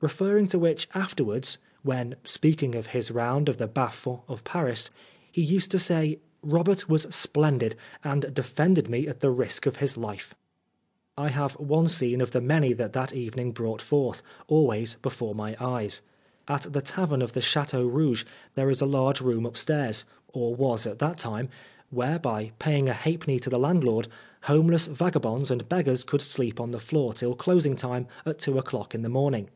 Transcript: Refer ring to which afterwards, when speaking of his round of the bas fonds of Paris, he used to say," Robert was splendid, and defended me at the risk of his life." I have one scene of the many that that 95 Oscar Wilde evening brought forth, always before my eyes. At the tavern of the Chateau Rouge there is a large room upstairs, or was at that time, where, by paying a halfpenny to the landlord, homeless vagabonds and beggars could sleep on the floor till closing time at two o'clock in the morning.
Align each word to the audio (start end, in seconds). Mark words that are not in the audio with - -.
Refer 0.00 0.34
ring 0.36 0.46
to 0.48 0.58
which 0.60 0.88
afterwards, 0.94 1.58
when 1.82 2.14
speaking 2.24 2.76
of 2.76 2.88
his 2.88 3.10
round 3.10 3.48
of 3.48 3.58
the 3.58 3.66
bas 3.66 3.94
fonds 3.94 4.22
of 4.28 4.44
Paris, 4.44 4.90
he 5.30 5.42
used 5.42 5.72
to 5.72 5.78
say," 5.78 6.18
Robert 6.42 6.88
was 6.88 7.06
splendid, 7.14 7.74
and 8.04 8.32
defended 8.32 8.88
me 8.88 9.08
at 9.08 9.18
the 9.20 9.30
risk 9.30 9.66
of 9.66 9.76
his 9.76 9.96
life." 9.96 10.36
I 11.16 11.28
have 11.28 11.54
one 11.54 11.88
scene 11.88 12.20
of 12.20 12.30
the 12.30 12.40
many 12.40 12.72
that 12.74 12.92
that 12.92 13.10
95 13.12 13.12
Oscar 13.12 13.18
Wilde 13.18 13.24
evening 13.26 13.52
brought 13.52 13.82
forth, 13.82 14.22
always 14.46 14.94
before 14.96 15.34
my 15.34 15.56
eyes. 15.60 16.02
At 16.46 16.72
the 16.72 16.82
tavern 16.82 17.22
of 17.22 17.32
the 17.32 17.40
Chateau 17.40 17.84
Rouge 17.84 18.24
there 18.54 18.70
is 18.70 18.80
a 18.80 18.86
large 18.86 19.20
room 19.20 19.46
upstairs, 19.46 20.04
or 20.28 20.54
was 20.54 20.86
at 20.86 21.00
that 21.00 21.18
time, 21.18 21.48
where, 21.90 22.20
by 22.20 22.52
paying 22.60 22.88
a 22.88 22.92
halfpenny 22.92 23.40
to 23.40 23.50
the 23.50 23.58
landlord, 23.58 24.06
homeless 24.42 24.86
vagabonds 24.88 25.50
and 25.52 25.68
beggars 25.68 26.04
could 26.04 26.22
sleep 26.22 26.60
on 26.60 26.70
the 26.70 26.80
floor 26.80 27.12
till 27.14 27.34
closing 27.34 27.74
time 27.74 28.06
at 28.24 28.38
two 28.38 28.58
o'clock 28.58 28.94
in 28.94 29.02
the 29.02 29.08
morning. 29.08 29.48